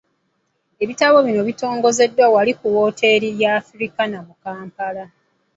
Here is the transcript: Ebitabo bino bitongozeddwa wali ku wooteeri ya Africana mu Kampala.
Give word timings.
Ebitabo 0.83 1.17
bino 1.27 1.41
bitongozeddwa 1.49 2.25
wali 2.35 2.51
ku 2.59 2.67
wooteeri 2.73 3.27
ya 3.41 3.49
Africana 3.61 4.17
mu 4.27 4.33
Kampala. 4.43 5.05